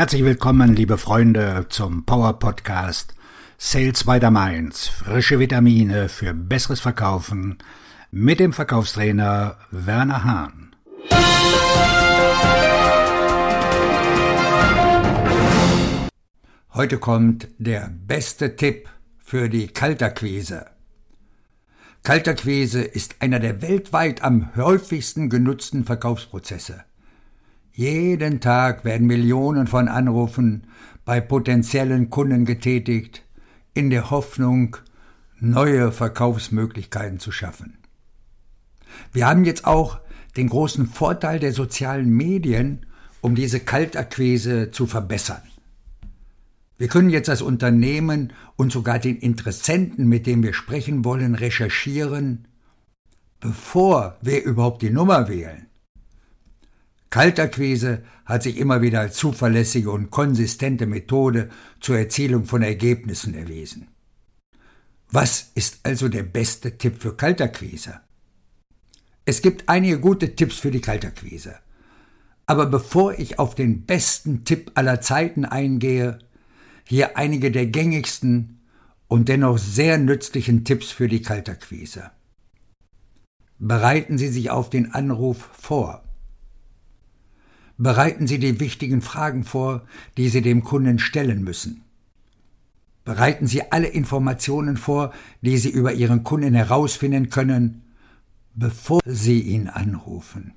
Herzlich 0.00 0.24
willkommen, 0.24 0.74
liebe 0.74 0.96
Freunde, 0.96 1.66
zum 1.68 2.06
Power 2.06 2.38
Podcast 2.38 3.14
Sales 3.58 4.04
by 4.04 4.18
the 4.18 4.30
Mainz. 4.30 4.88
Frische 4.88 5.38
Vitamine 5.38 6.08
für 6.08 6.32
besseres 6.32 6.80
Verkaufen 6.80 7.58
mit 8.10 8.40
dem 8.40 8.54
Verkaufstrainer 8.54 9.58
Werner 9.70 10.24
Hahn. 10.24 10.74
Heute 16.72 16.96
kommt 16.96 17.48
der 17.58 17.92
beste 18.06 18.56
Tipp 18.56 18.88
für 19.18 19.50
die 19.50 19.68
Kalterquise. 19.68 20.64
Kalterquise 22.04 22.80
ist 22.80 23.16
einer 23.20 23.38
der 23.38 23.60
weltweit 23.60 24.22
am 24.22 24.48
häufigsten 24.56 25.28
genutzten 25.28 25.84
Verkaufsprozesse. 25.84 26.84
Jeden 27.80 28.40
Tag 28.40 28.84
werden 28.84 29.06
Millionen 29.06 29.66
von 29.66 29.88
Anrufen 29.88 30.64
bei 31.06 31.18
potenziellen 31.18 32.10
Kunden 32.10 32.44
getätigt, 32.44 33.24
in 33.72 33.88
der 33.88 34.10
Hoffnung, 34.10 34.76
neue 35.38 35.90
Verkaufsmöglichkeiten 35.90 37.18
zu 37.20 37.32
schaffen. 37.32 37.78
Wir 39.14 39.26
haben 39.26 39.46
jetzt 39.46 39.64
auch 39.64 39.98
den 40.36 40.50
großen 40.50 40.88
Vorteil 40.88 41.38
der 41.38 41.54
sozialen 41.54 42.10
Medien, 42.10 42.84
um 43.22 43.34
diese 43.34 43.60
Kaltakquise 43.60 44.70
zu 44.70 44.86
verbessern. 44.86 45.40
Wir 46.76 46.88
können 46.88 47.08
jetzt 47.08 47.30
als 47.30 47.40
Unternehmen 47.40 48.34
und 48.56 48.72
sogar 48.72 48.98
den 48.98 49.16
Interessenten, 49.16 50.06
mit 50.06 50.26
dem 50.26 50.42
wir 50.42 50.52
sprechen 50.52 51.02
wollen, 51.06 51.34
recherchieren, 51.34 52.46
bevor 53.40 54.18
wir 54.20 54.44
überhaupt 54.44 54.82
die 54.82 54.90
Nummer 54.90 55.30
wählen. 55.30 55.69
Kaltakquise 57.10 58.04
hat 58.24 58.44
sich 58.44 58.56
immer 58.56 58.82
wieder 58.82 59.00
als 59.00 59.16
zuverlässige 59.16 59.90
und 59.90 60.10
konsistente 60.10 60.86
Methode 60.86 61.50
zur 61.80 61.98
Erzielung 61.98 62.44
von 62.44 62.62
Ergebnissen 62.62 63.34
erwiesen. 63.34 63.88
Was 65.10 65.50
ist 65.56 65.80
also 65.82 66.08
der 66.08 66.22
beste 66.22 66.78
Tipp 66.78 67.02
für 67.02 67.16
Kaltakquise? 67.16 68.00
Es 69.24 69.42
gibt 69.42 69.68
einige 69.68 69.98
gute 69.98 70.36
Tipps 70.36 70.58
für 70.58 70.70
die 70.70 70.80
Kaltakquise. 70.80 71.56
Aber 72.46 72.66
bevor 72.66 73.18
ich 73.18 73.40
auf 73.40 73.56
den 73.56 73.86
besten 73.86 74.44
Tipp 74.44 74.70
aller 74.74 75.00
Zeiten 75.00 75.44
eingehe, 75.44 76.20
hier 76.84 77.16
einige 77.16 77.50
der 77.50 77.66
gängigsten 77.66 78.60
und 79.08 79.28
dennoch 79.28 79.58
sehr 79.58 79.98
nützlichen 79.98 80.64
Tipps 80.64 80.92
für 80.92 81.08
die 81.08 81.22
Kaltakquise. 81.22 82.12
Bereiten 83.58 84.16
Sie 84.16 84.28
sich 84.28 84.50
auf 84.50 84.70
den 84.70 84.94
Anruf 84.94 85.50
vor. 85.52 86.04
Bereiten 87.82 88.26
Sie 88.26 88.38
die 88.38 88.60
wichtigen 88.60 89.00
Fragen 89.00 89.42
vor, 89.42 89.86
die 90.18 90.28
Sie 90.28 90.42
dem 90.42 90.62
Kunden 90.62 90.98
stellen 90.98 91.42
müssen. 91.42 91.80
Bereiten 93.06 93.46
Sie 93.46 93.72
alle 93.72 93.86
Informationen 93.86 94.76
vor, 94.76 95.14
die 95.40 95.56
Sie 95.56 95.70
über 95.70 95.94
Ihren 95.94 96.22
Kunden 96.22 96.52
herausfinden 96.52 97.30
können, 97.30 97.80
bevor 98.54 99.00
Sie 99.06 99.40
ihn 99.40 99.68
anrufen. 99.68 100.52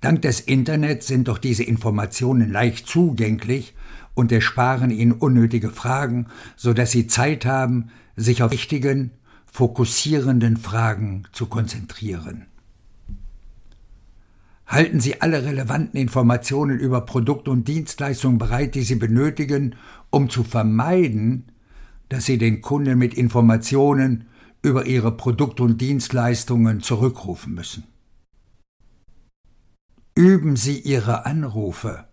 Dank 0.00 0.22
des 0.22 0.40
Internets 0.40 1.08
sind 1.08 1.28
doch 1.28 1.36
diese 1.36 1.62
Informationen 1.62 2.50
leicht 2.50 2.86
zugänglich 2.86 3.74
und 4.14 4.32
ersparen 4.32 4.90
Ihnen 4.90 5.12
unnötige 5.12 5.68
Fragen, 5.68 6.28
so 6.56 6.72
dass 6.72 6.90
Sie 6.90 7.06
Zeit 7.06 7.44
haben, 7.44 7.90
sich 8.16 8.42
auf 8.42 8.50
wichtigen, 8.50 9.10
fokussierenden 9.52 10.56
Fragen 10.56 11.24
zu 11.32 11.44
konzentrieren. 11.44 12.46
Halten 14.66 15.00
Sie 15.00 15.20
alle 15.20 15.44
relevanten 15.44 16.00
Informationen 16.00 16.78
über 16.78 17.02
Produkte 17.02 17.50
und 17.50 17.68
Dienstleistungen 17.68 18.38
bereit, 18.38 18.74
die 18.74 18.82
Sie 18.82 18.96
benötigen, 18.96 19.76
um 20.10 20.30
zu 20.30 20.42
vermeiden, 20.42 21.52
dass 22.08 22.24
Sie 22.24 22.38
den 22.38 22.60
Kunden 22.60 22.98
mit 22.98 23.14
Informationen 23.14 24.26
über 24.62 24.86
Ihre 24.86 25.12
Produkte 25.12 25.62
und 25.62 25.80
Dienstleistungen 25.80 26.80
zurückrufen 26.80 27.54
müssen. 27.54 27.84
Üben 30.14 30.56
Sie 30.56 30.78
Ihre 30.78 31.26
Anrufe. 31.26 32.04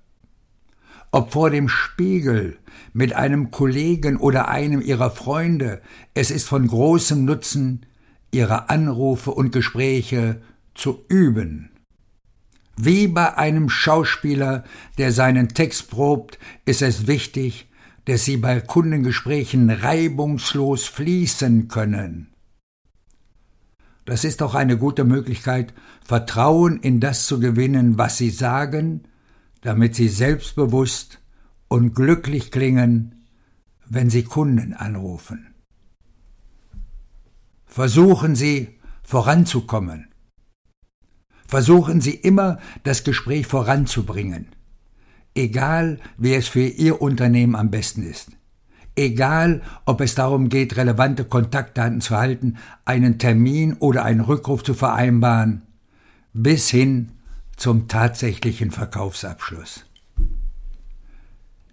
Ob 1.12 1.32
vor 1.32 1.50
dem 1.50 1.70
Spiegel, 1.70 2.58
mit 2.94 3.14
einem 3.14 3.52
Kollegen 3.52 4.18
oder 4.18 4.48
einem 4.50 4.82
Ihrer 4.82 5.12
Freunde, 5.12 5.82
es 6.14 6.32
ist 6.32 6.48
von 6.48 6.68
großem 6.68 7.24
Nutzen, 7.26 7.86
Ihre 8.32 8.70
Anrufe 8.70 9.32
und 9.32 9.52
Gespräche 9.52 10.42
zu 10.74 11.06
üben. 11.10 11.70
Wie 12.84 13.08
bei 13.08 13.38
einem 13.38 13.70
Schauspieler, 13.70 14.64
der 14.98 15.12
seinen 15.12 15.50
Text 15.50 15.92
probt, 15.92 16.40
ist 16.66 16.82
es 16.82 17.06
wichtig, 17.06 17.70
dass 18.06 18.26
sie 18.26 18.38
bei 18.38 18.60
Kundengesprächen 18.60 19.70
reibungslos 19.70 20.88
fließen 20.88 21.68
können. 21.68 22.34
Das 24.06 24.24
ist 24.24 24.42
auch 24.42 24.56
eine 24.56 24.80
gute 24.80 25.04
Möglichkeit, 25.04 25.76
Vertrauen 26.04 26.80
in 26.80 27.00
das 27.00 27.28
zu 27.28 27.40
gewinnen, 27.40 28.00
was 28.00 28.18
sie 28.18 28.32
sagen, 28.32 29.04
damit 29.62 29.94
sie 29.94 30.10
selbstbewusst 30.10 31.20
und 31.68 31.94
glücklich 31.94 32.50
klingen, 32.50 33.28
wenn 33.86 34.10
sie 34.10 34.24
Kunden 34.24 34.74
anrufen. 34.74 35.54
Versuchen 37.68 38.36
Sie, 38.36 38.80
voranzukommen. 39.04 40.11
Versuchen 41.52 42.00
Sie 42.00 42.16
immer, 42.16 42.60
das 42.84 43.04
Gespräch 43.04 43.46
voranzubringen. 43.46 44.48
Egal, 45.36 46.00
wie 46.18 46.34
es 46.34 46.48
für 46.48 46.66
Ihr 46.66 47.02
Unternehmen 47.02 47.58
am 47.58 47.70
besten 47.70 48.04
ist. 48.04 48.30
Egal, 48.96 49.62
ob 49.86 50.00
es 50.00 50.16
darum 50.16 50.48
geht, 50.48 50.78
relevante 50.78 51.26
Kontaktdaten 51.26 52.00
zu 52.00 52.18
halten, 52.18 52.56
einen 52.86 53.20
Termin 53.20 53.74
oder 53.80 54.06
einen 54.06 54.22
Rückruf 54.22 54.64
zu 54.64 54.74
vereinbaren, 54.74 55.64
bis 56.32 56.70
hin 56.70 57.12
zum 57.58 57.90
tatsächlichen 57.90 58.72
Verkaufsabschluss. 58.72 59.84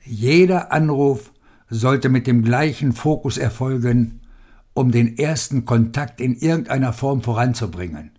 Jeder 0.05 0.73
Anruf 0.73 1.33
sollte 1.71 2.09
mit 2.09 2.27
dem 2.27 2.43
gleichen 2.43 2.93
Fokus 2.93 3.39
erfolgen, 3.39 4.23
um 4.75 4.91
den 4.91 5.17
ersten 5.19 5.65
Kontakt 5.65 6.21
in 6.21 6.35
irgendeiner 6.35 6.93
Form 6.93 7.23
voranzubringen 7.23 8.18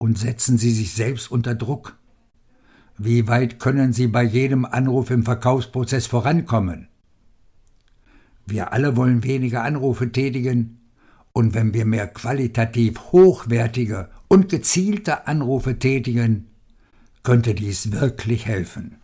und 0.00 0.18
setzen 0.18 0.56
Sie 0.56 0.70
sich 0.72 0.94
selbst 0.94 1.30
unter 1.30 1.54
Druck. 1.54 1.98
Wie 2.96 3.28
weit 3.28 3.60
können 3.60 3.92
Sie 3.92 4.06
bei 4.06 4.22
jedem 4.22 4.64
Anruf 4.64 5.10
im 5.10 5.24
Verkaufsprozess 5.24 6.06
vorankommen? 6.06 6.88
Wir 8.46 8.72
alle 8.72 8.96
wollen 8.96 9.22
weniger 9.22 9.62
Anrufe 9.62 10.10
tätigen, 10.10 10.78
und 11.32 11.54
wenn 11.54 11.74
wir 11.74 11.84
mehr 11.84 12.08
qualitativ 12.08 12.98
hochwertige 13.12 14.08
und 14.26 14.48
gezielte 14.48 15.28
Anrufe 15.28 15.78
tätigen, 15.78 16.48
könnte 17.22 17.54
dies 17.54 17.92
wirklich 17.92 18.46
helfen. 18.46 18.96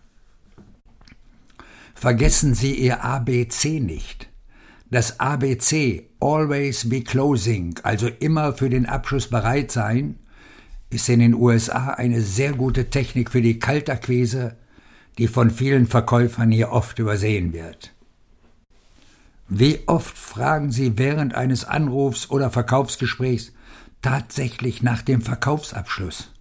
Vergessen 1.94 2.54
Sie 2.54 2.74
Ihr 2.74 3.04
ABC 3.04 3.80
nicht. 3.80 4.28
Das 4.90 5.20
ABC 5.20 6.08
Always 6.20 6.88
be 6.88 7.02
Closing, 7.02 7.78
also 7.82 8.08
immer 8.08 8.54
für 8.54 8.70
den 8.70 8.86
Abschluss 8.86 9.28
bereit 9.28 9.70
sein, 9.70 10.18
ist 10.96 11.10
in 11.10 11.20
den 11.20 11.34
USA 11.34 11.90
eine 11.90 12.22
sehr 12.22 12.54
gute 12.54 12.88
Technik 12.88 13.30
für 13.30 13.42
die 13.42 13.58
Kaltakquise, 13.58 14.56
die 15.18 15.28
von 15.28 15.50
vielen 15.50 15.86
Verkäufern 15.86 16.50
hier 16.50 16.72
oft 16.72 16.98
übersehen 16.98 17.52
wird. 17.52 17.92
Wie 19.46 19.80
oft 19.86 20.16
fragen 20.16 20.72
Sie 20.72 20.96
während 20.96 21.34
eines 21.34 21.66
Anrufs 21.66 22.30
oder 22.30 22.50
Verkaufsgesprächs 22.50 23.52
tatsächlich 24.00 24.82
nach 24.82 25.02
dem 25.02 25.20
Verkaufsabschluss? 25.20 26.32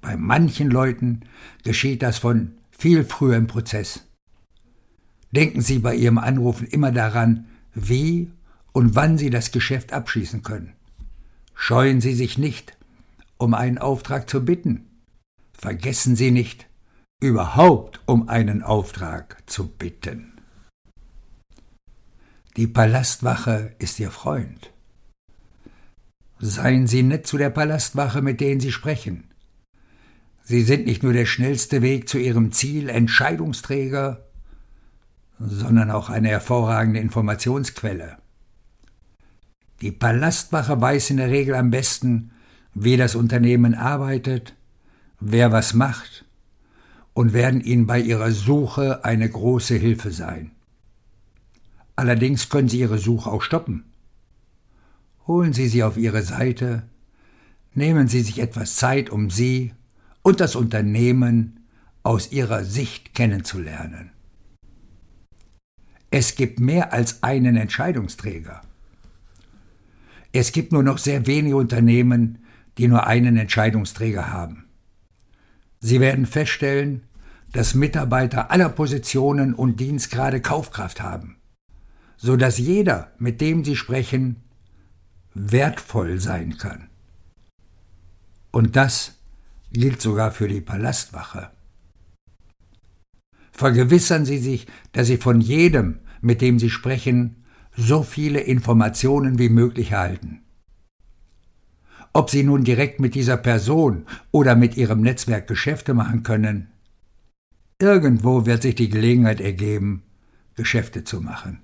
Bei 0.00 0.16
manchen 0.16 0.70
Leuten 0.70 1.20
geschieht 1.64 2.02
das 2.02 2.18
von 2.18 2.52
viel 2.70 3.04
früher 3.04 3.36
im 3.36 3.48
Prozess. 3.48 4.00
Denken 5.30 5.60
Sie 5.60 5.78
bei 5.78 5.94
Ihrem 5.94 6.16
Anrufen 6.16 6.66
immer 6.66 6.90
daran, 6.90 7.48
wie 7.74 8.30
und 8.72 8.94
wann 8.94 9.18
Sie 9.18 9.28
das 9.28 9.52
Geschäft 9.52 9.92
abschließen 9.92 10.42
können. 10.42 10.72
Scheuen 11.54 12.00
Sie 12.00 12.14
sich 12.14 12.38
nicht, 12.38 12.76
um 13.38 13.54
einen 13.54 13.78
Auftrag 13.78 14.28
zu 14.28 14.44
bitten. 14.44 14.88
Vergessen 15.52 16.16
Sie 16.16 16.30
nicht, 16.30 16.66
überhaupt 17.20 18.00
um 18.06 18.28
einen 18.28 18.62
Auftrag 18.62 19.42
zu 19.46 19.68
bitten. 19.68 20.40
Die 22.56 22.66
Palastwache 22.66 23.74
ist 23.78 23.98
Ihr 24.00 24.10
Freund. 24.10 24.72
Seien 26.38 26.86
Sie 26.86 27.02
nett 27.02 27.26
zu 27.26 27.38
der 27.38 27.50
Palastwache, 27.50 28.20
mit 28.20 28.40
denen 28.40 28.60
Sie 28.60 28.72
sprechen. 28.72 29.24
Sie 30.42 30.62
sind 30.62 30.86
nicht 30.86 31.02
nur 31.02 31.12
der 31.12 31.26
schnellste 31.26 31.82
Weg 31.82 32.08
zu 32.08 32.18
Ihrem 32.18 32.52
Ziel, 32.52 32.88
Entscheidungsträger, 32.88 34.26
sondern 35.38 35.90
auch 35.90 36.10
eine 36.10 36.28
hervorragende 36.28 37.00
Informationsquelle. 37.00 38.18
Die 39.82 39.90
Palastwache 39.90 40.80
weiß 40.80 41.10
in 41.10 41.16
der 41.16 41.30
Regel 41.30 41.56
am 41.56 41.70
besten, 41.70 42.30
wie 42.72 42.96
das 42.96 43.16
Unternehmen 43.16 43.74
arbeitet, 43.74 44.54
wer 45.18 45.50
was 45.50 45.74
macht, 45.74 46.24
und 47.14 47.32
werden 47.32 47.60
Ihnen 47.60 47.86
bei 47.86 48.00
Ihrer 48.00 48.30
Suche 48.30 49.04
eine 49.04 49.28
große 49.28 49.74
Hilfe 49.74 50.12
sein. 50.12 50.52
Allerdings 51.96 52.48
können 52.48 52.68
Sie 52.68 52.78
Ihre 52.78 52.98
Suche 52.98 53.30
auch 53.30 53.42
stoppen. 53.42 53.84
Holen 55.26 55.52
Sie 55.52 55.66
sie 55.68 55.82
auf 55.82 55.96
Ihre 55.96 56.22
Seite, 56.22 56.84
nehmen 57.74 58.06
Sie 58.06 58.22
sich 58.22 58.38
etwas 58.38 58.76
Zeit, 58.76 59.10
um 59.10 59.30
Sie 59.30 59.74
und 60.22 60.38
das 60.38 60.54
Unternehmen 60.54 61.60
aus 62.04 62.30
Ihrer 62.30 62.64
Sicht 62.64 63.14
kennenzulernen. 63.14 64.10
Es 66.10 66.36
gibt 66.36 66.60
mehr 66.60 66.92
als 66.92 67.22
einen 67.24 67.56
Entscheidungsträger. 67.56 68.62
Es 70.32 70.52
gibt 70.52 70.72
nur 70.72 70.82
noch 70.82 70.98
sehr 70.98 71.26
wenige 71.26 71.56
Unternehmen, 71.56 72.38
die 72.78 72.88
nur 72.88 73.06
einen 73.06 73.36
Entscheidungsträger 73.36 74.32
haben. 74.32 74.64
Sie 75.80 76.00
werden 76.00 76.26
feststellen, 76.26 77.02
dass 77.52 77.74
Mitarbeiter 77.74 78.50
aller 78.50 78.70
Positionen 78.70 79.52
und 79.52 79.78
Dienstgrade 79.78 80.40
Kaufkraft 80.40 81.02
haben, 81.02 81.36
so 82.16 82.36
dass 82.36 82.56
jeder, 82.56 83.12
mit 83.18 83.40
dem 83.42 83.62
sie 83.62 83.76
sprechen, 83.76 84.36
wertvoll 85.34 86.18
sein 86.18 86.56
kann. 86.56 86.88
Und 88.50 88.76
das 88.76 89.18
gilt 89.72 90.00
sogar 90.00 90.30
für 90.30 90.48
die 90.48 90.60
Palastwache. 90.60 91.50
Vergewissern 93.50 94.24
Sie 94.24 94.38
sich, 94.38 94.66
dass 94.92 95.06
Sie 95.06 95.18
von 95.18 95.40
jedem, 95.40 96.00
mit 96.20 96.40
dem 96.40 96.58
Sie 96.58 96.70
sprechen, 96.70 97.41
so 97.76 98.02
viele 98.02 98.40
Informationen 98.40 99.38
wie 99.38 99.48
möglich 99.48 99.92
erhalten. 99.92 100.42
Ob 102.12 102.28
Sie 102.28 102.42
nun 102.42 102.64
direkt 102.64 103.00
mit 103.00 103.14
dieser 103.14 103.38
Person 103.38 104.06
oder 104.30 104.54
mit 104.54 104.76
Ihrem 104.76 105.00
Netzwerk 105.00 105.46
Geschäfte 105.46 105.94
machen 105.94 106.22
können, 106.22 106.68
irgendwo 107.78 108.44
wird 108.44 108.62
sich 108.62 108.74
die 108.74 108.90
Gelegenheit 108.90 109.40
ergeben, 109.40 110.02
Geschäfte 110.54 111.04
zu 111.04 111.20
machen. 111.20 111.62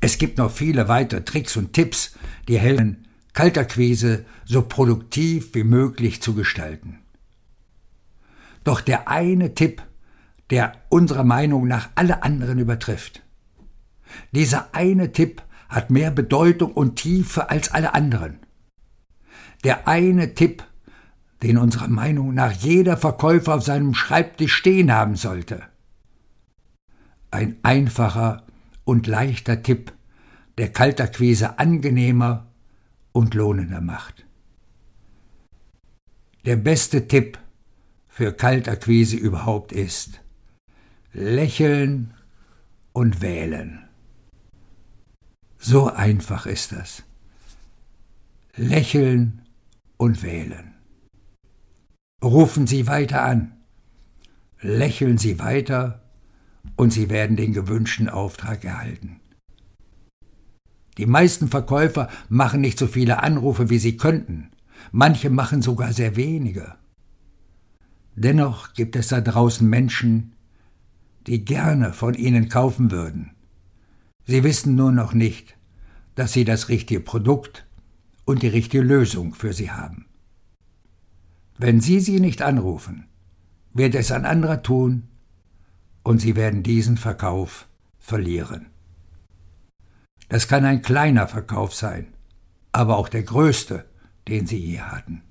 Es 0.00 0.18
gibt 0.18 0.38
noch 0.38 0.50
viele 0.50 0.88
weitere 0.88 1.22
Tricks 1.22 1.56
und 1.56 1.72
Tipps, 1.74 2.16
die 2.48 2.58
helfen, 2.58 3.06
Kalterquise 3.32 4.24
so 4.44 4.62
produktiv 4.62 5.54
wie 5.54 5.62
möglich 5.62 6.20
zu 6.20 6.34
gestalten. 6.34 6.98
Doch 8.64 8.80
der 8.80 9.08
eine 9.08 9.54
Tipp, 9.54 9.82
der 10.50 10.72
unserer 10.88 11.24
Meinung 11.24 11.68
nach 11.68 11.90
alle 11.94 12.22
anderen 12.24 12.58
übertrifft. 12.58 13.22
Dieser 14.32 14.74
eine 14.74 15.12
Tipp 15.12 15.42
hat 15.68 15.90
mehr 15.90 16.10
Bedeutung 16.10 16.72
und 16.72 16.96
Tiefe 16.96 17.50
als 17.50 17.70
alle 17.72 17.94
anderen. 17.94 18.38
Der 19.64 19.86
eine 19.86 20.34
Tipp, 20.34 20.64
den 21.42 21.58
unserer 21.58 21.88
Meinung 21.88 22.34
nach 22.34 22.52
jeder 22.52 22.96
Verkäufer 22.96 23.54
auf 23.54 23.62
seinem 23.62 23.94
Schreibtisch 23.94 24.54
stehen 24.54 24.92
haben 24.92 25.16
sollte. 25.16 25.62
Ein 27.30 27.56
einfacher 27.62 28.44
und 28.84 29.06
leichter 29.06 29.62
Tipp, 29.62 29.92
der 30.58 30.72
Kalterquise 30.72 31.58
angenehmer 31.58 32.46
und 33.12 33.34
lohnender 33.34 33.80
macht. 33.80 34.26
Der 36.46 36.56
beste 36.56 37.06
Tipp 37.06 37.38
für 38.08 38.32
Kaltakquise 38.32 39.16
überhaupt 39.16 39.72
ist 39.72 40.20
Lächeln 41.12 42.14
und 42.92 43.20
wählen. 43.20 43.89
So 45.62 45.92
einfach 45.92 46.46
ist 46.46 46.72
das. 46.72 47.02
Lächeln 48.56 49.42
und 49.98 50.22
wählen. 50.22 50.74
Rufen 52.24 52.66
Sie 52.66 52.86
weiter 52.86 53.22
an, 53.22 53.52
lächeln 54.60 55.18
Sie 55.18 55.38
weiter 55.38 56.02
und 56.76 56.94
Sie 56.94 57.10
werden 57.10 57.36
den 57.36 57.52
gewünschten 57.52 58.08
Auftrag 58.08 58.64
erhalten. 58.64 59.20
Die 60.96 61.06
meisten 61.06 61.48
Verkäufer 61.48 62.08
machen 62.30 62.62
nicht 62.62 62.78
so 62.78 62.86
viele 62.86 63.22
Anrufe, 63.22 63.68
wie 63.68 63.78
sie 63.78 63.98
könnten, 63.98 64.50
manche 64.92 65.28
machen 65.28 65.60
sogar 65.60 65.92
sehr 65.92 66.16
wenige. 66.16 66.74
Dennoch 68.16 68.72
gibt 68.72 68.96
es 68.96 69.08
da 69.08 69.20
draußen 69.20 69.68
Menschen, 69.68 70.32
die 71.26 71.44
gerne 71.44 71.92
von 71.92 72.14
Ihnen 72.14 72.48
kaufen 72.48 72.90
würden. 72.90 73.32
Sie 74.30 74.44
wissen 74.44 74.76
nur 74.76 74.92
noch 74.92 75.12
nicht, 75.12 75.56
dass 76.14 76.32
Sie 76.32 76.44
das 76.44 76.68
richtige 76.68 77.00
Produkt 77.00 77.66
und 78.24 78.44
die 78.44 78.46
richtige 78.46 78.80
Lösung 78.80 79.34
für 79.34 79.52
sie 79.52 79.72
haben. 79.72 80.06
Wenn 81.58 81.80
Sie 81.80 81.98
sie 81.98 82.20
nicht 82.20 82.40
anrufen, 82.40 83.08
wird 83.74 83.96
es 83.96 84.12
ein 84.12 84.24
anderer 84.24 84.62
tun 84.62 85.08
und 86.04 86.20
Sie 86.20 86.36
werden 86.36 86.62
diesen 86.62 86.96
Verkauf 86.96 87.66
verlieren. 87.98 88.66
Das 90.28 90.46
kann 90.46 90.64
ein 90.64 90.82
kleiner 90.82 91.26
Verkauf 91.26 91.74
sein, 91.74 92.06
aber 92.70 92.98
auch 92.98 93.08
der 93.08 93.24
größte, 93.24 93.84
den 94.28 94.46
Sie 94.46 94.58
je 94.58 94.78
hatten. 94.78 95.22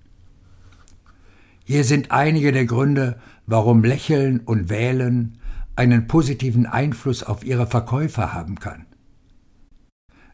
Hier 1.63 1.85
sind 1.85 2.11
einige 2.11 2.51
der 2.51 2.65
Gründe, 2.65 3.17
warum 3.45 3.81
Lächeln 3.81 4.41
und 4.41 4.67
Wählen 4.67 5.37
einen 5.77 6.07
positiven 6.07 6.65
Einfluss 6.65 7.23
auf 7.23 7.45
Ihre 7.45 7.65
Verkäufer 7.65 8.33
haben 8.33 8.59
kann. 8.59 8.87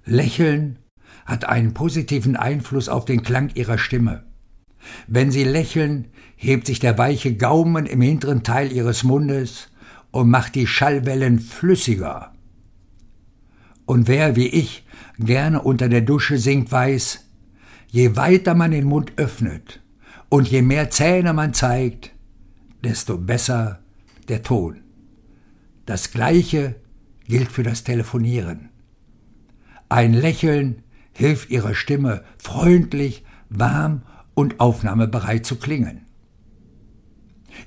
Lächeln 0.06 0.78
hat 1.26 1.46
einen 1.46 1.74
positiven 1.74 2.36
Einfluss 2.36 2.90
auf 2.90 3.06
den 3.06 3.24
Klang 3.24 3.50
ihrer 3.56 3.80
Stimme. 3.80 4.24
Wenn 5.08 5.32
sie 5.32 5.44
lächeln, 5.44 6.10
hebt 6.36 6.68
sich 6.68 6.80
der 6.80 6.98
weiche 6.98 7.36
Gaumen 7.36 7.88
im 7.88 8.02
hinteren 8.02 8.44
Teil 8.44 8.72
ihres 8.72 9.04
Mundes 9.04 9.70
und 10.12 10.30
macht 10.30 10.54
die 10.54 10.68
Schallwellen 10.68 11.40
flüssiger. 11.40 12.34
Und 13.86 14.08
wer 14.08 14.36
wie 14.36 14.48
ich 14.48 14.86
gerne 15.18 15.62
unter 15.62 15.90
der 15.90 16.02
Dusche 16.02 16.38
singt, 16.38 16.72
weiß, 16.72 17.26
je 17.88 18.16
weiter 18.16 18.54
man 18.54 18.72
den 18.72 18.86
Mund 18.86 19.14
öffnet 19.18 19.82
und 20.30 20.48
je 20.48 20.62
mehr 20.62 20.92
Zähne 20.92 21.34
man 21.34 21.54
zeigt, 21.54 22.12
desto 22.84 23.18
besser 23.18 23.80
der 24.28 24.44
Ton. 24.44 24.82
Das 25.86 26.12
gleiche 26.12 26.76
gilt 27.28 27.52
für 27.52 27.64
das 27.64 27.84
Telefonieren. 27.84 28.70
Ein 29.90 30.14
Lächeln 30.14 30.84
hilft 31.14 31.50
ihrer 31.50 31.76
Stimme 31.76 32.24
freundlich, 32.38 33.24
warm 33.50 34.02
und 34.34 34.60
aufnahmebereit 34.60 35.46
zu 35.46 35.56
klingen. 35.58 36.02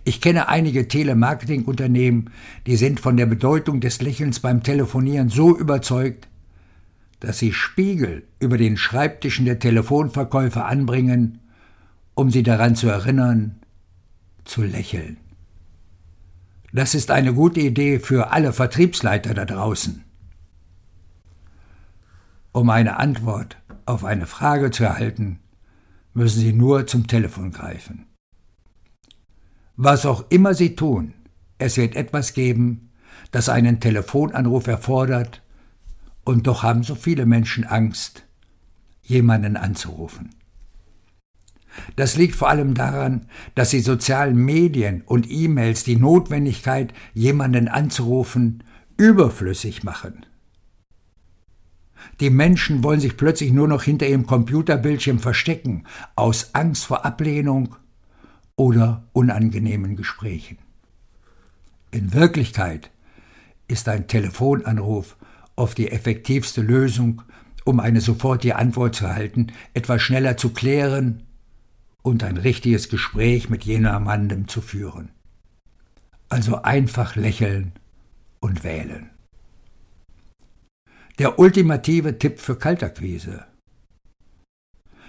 Ich 0.05 0.21
kenne 0.21 0.49
einige 0.49 0.89
Telemarketingunternehmen, 0.89 2.31
die 2.67 2.77
sind 2.77 3.01
von 3.01 3.17
der 3.17 3.27
Bedeutung 3.27 3.81
des 3.81 4.03
Lächelns 4.03 4.41
beim 4.41 4.63
Telefonieren 4.63 5.31
so 5.31 5.57
überzeugt, 5.57 6.29
dass 7.21 7.39
sie 7.39 7.53
Spiegel 7.53 8.25
über 8.39 8.59
den 8.59 8.77
Schreibtischen 8.77 9.45
der 9.45 9.59
Telefonverkäufer 9.59 10.67
anbringen, 10.67 11.41
um 12.15 12.31
sie 12.31 12.43
daran 12.43 12.77
zu 12.77 12.89
erinnern, 12.89 13.57
zu 14.45 14.63
lächeln. 14.63 15.17
Das 16.73 16.95
ist 16.95 17.11
eine 17.11 17.33
gute 17.33 17.61
Idee 17.61 17.99
für 17.99 18.31
alle 18.31 18.53
Vertriebsleiter 18.53 19.35
da 19.35 19.45
draußen. 19.47 20.05
Um 22.59 22.71
eine 22.71 22.97
Antwort 22.97 23.57
auf 23.87 24.03
eine 24.05 24.27
Frage 24.27 24.73
zu 24.73 24.83
erhalten, 24.83 25.39
müssen 26.13 26.41
Sie 26.41 26.53
nur 26.53 26.89
zum 26.89 27.07
Telefon 27.07 27.53
greifen. 27.53 28.07
Was 29.77 30.05
auch 30.05 30.25
immer 30.31 30.55
Sie 30.55 30.75
tun, 30.75 31.15
es 31.59 31.77
wird 31.77 31.95
etwas 31.95 32.35
geben, 32.35 32.91
das 33.31 33.49
einen 33.49 33.79
Telefonanruf 33.79 34.67
erfordert, 34.67 35.41
und 36.25 36.49
doch 36.49 36.65
haben 36.65 36.83
so 36.83 36.97
viele 36.97 37.27
Menschen 37.27 37.65
Angst, 37.65 38.25
jemanden 39.05 39.57
anzurufen. 39.57 40.31
Das 41.95 42.17
liegt 42.17 42.35
vor 42.35 42.49
allem 42.49 42.75
daran, 42.75 43.29
dass 43.55 43.71
die 43.71 43.83
sozialen 43.83 44.35
Medien 44.35 45.03
und 45.03 45.31
E-Mails 45.31 45.85
die 45.85 45.95
Notwendigkeit, 45.95 46.93
jemanden 47.15 47.69
anzurufen, 47.69 48.65
überflüssig 48.97 49.85
machen. 49.85 50.27
Die 52.21 52.31
Menschen 52.31 52.83
wollen 52.83 53.01
sich 53.01 53.17
plötzlich 53.17 53.53
nur 53.53 53.69
noch 53.69 53.83
hinter 53.83 54.07
ihrem 54.07 54.27
Computerbildschirm 54.27 55.19
verstecken, 55.19 55.85
aus 56.17 56.55
Angst 56.55 56.85
vor 56.87 57.05
Ablehnung 57.05 57.77
oder 58.57 59.05
unangenehmen 59.13 59.97
Gesprächen. 59.97 60.59
In 61.91 62.13
Wirklichkeit 62.13 62.91
ist 63.69 63.89
ein 63.89 64.09
Telefonanruf 64.09 65.17
oft 65.57 65.79
die 65.79 65.91
effektivste 65.91 66.61
Lösung, 66.61 67.23
um 67.65 67.81
eine 67.81 68.01
sofortige 68.01 68.57
Antwort 68.57 68.95
zu 68.95 69.07
erhalten, 69.07 69.49
etwas 69.75 70.01
schneller 70.01 70.37
zu 70.37 70.51
klären 70.51 71.25
und 72.03 72.23
ein 72.25 72.37
richtiges 72.37 72.89
Gespräch 72.89 73.51
mit 73.51 73.65
jemandem 73.65 74.49
zu 74.49 74.61
führen. 74.61 75.11
Also 76.29 76.63
einfach 76.63 77.17
lächeln 77.17 77.73
und 78.41 78.65
wählen. 78.65 79.11
Der 81.19 81.41
ultimative 81.41 82.17
Tipp 82.17 82.39
für 82.39 82.55
Kaltakquise. 82.55 83.45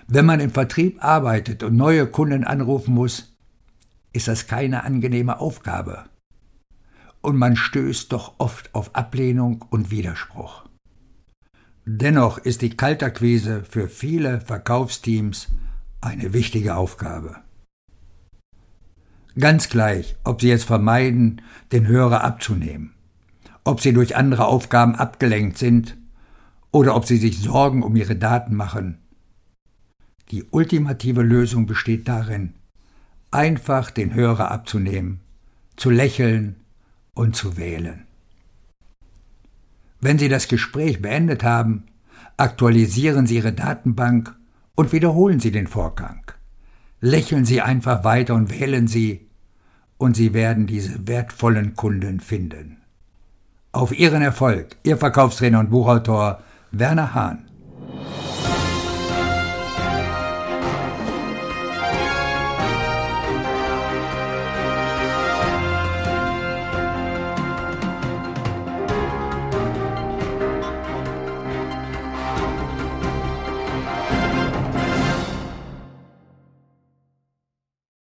Wenn 0.08 0.25
man 0.25 0.39
im 0.39 0.50
Vertrieb 0.50 1.04
arbeitet 1.04 1.62
und 1.62 1.75
neue 1.75 2.08
Kunden 2.08 2.44
anrufen 2.44 2.96
muss, 2.96 3.38
ist 4.12 4.28
das 4.28 4.48
keine 4.48 4.84
angenehme 4.86 5.39
Aufgabe. 5.39 6.06
Und 7.22 7.38
man 7.38 7.56
stößt 7.56 8.12
doch 8.12 8.34
oft 8.39 8.74
auf 8.74 8.96
Ablehnung 8.96 9.63
und 9.70 9.92
Widerspruch. 9.92 10.66
Dennoch 11.86 12.39
ist 12.39 12.63
die 12.63 12.75
Kaltakquise 12.75 13.63
für 13.63 13.88
viele 13.88 14.42
Verkaufsteams 14.42 15.50
eine 16.01 16.34
wichtige 16.34 16.75
Aufgabe. 16.75 17.36
Ganz 19.38 19.70
gleich, 19.70 20.16
ob 20.24 20.42
Sie 20.42 20.50
jetzt 20.50 20.66
vermeiden, 20.66 21.44
den 21.72 21.86
Hörer 21.86 22.24
abzunehmen, 22.24 22.96
ob 23.69 23.81
Sie 23.81 23.93
durch 23.93 24.15
andere 24.15 24.47
Aufgaben 24.47 24.95
abgelenkt 24.95 25.59
sind 25.59 25.95
oder 26.71 26.95
ob 26.95 27.05
Sie 27.05 27.17
sich 27.17 27.38
Sorgen 27.38 27.83
um 27.83 27.95
Ihre 27.95 28.15
Daten 28.15 28.55
machen. 28.55 28.97
Die 30.31 30.43
ultimative 30.49 31.21
Lösung 31.21 31.67
besteht 31.67 32.07
darin, 32.07 32.53
einfach 33.29 33.91
den 33.91 34.15
Hörer 34.15 34.49
abzunehmen, 34.49 35.19
zu 35.75 35.91
lächeln 35.91 36.55
und 37.13 37.35
zu 37.35 37.57
wählen. 37.57 38.05
Wenn 40.01 40.17
Sie 40.17 40.29
das 40.29 40.47
Gespräch 40.47 40.99
beendet 40.99 41.43
haben, 41.43 41.83
aktualisieren 42.38 43.27
Sie 43.27 43.35
Ihre 43.35 43.53
Datenbank 43.53 44.35
und 44.73 44.93
wiederholen 44.93 45.39
Sie 45.39 45.51
den 45.51 45.67
Vorgang. 45.67 46.23
Lächeln 47.01 47.45
Sie 47.45 47.61
einfach 47.61 48.03
weiter 48.03 48.33
und 48.33 48.49
wählen 48.49 48.88
Sie, 48.88 49.27
und 49.99 50.15
Sie 50.15 50.33
werden 50.33 50.65
diese 50.65 51.07
wertvollen 51.07 51.75
Kunden 51.75 52.19
finden. 52.19 52.78
Auf 53.71 53.91
Ihren 53.91 54.23
Erfolg, 54.23 54.77
Ihr 54.81 54.97
Verkaufstrainer 54.97 55.59
und 55.59 55.69
Buchautor 55.69 56.39
Werner 56.71 57.13
Hahn. 57.13 57.49